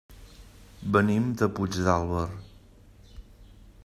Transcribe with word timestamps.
Venim 0.95 1.27
de 1.41 1.49
Puigdàlber. 1.59 2.25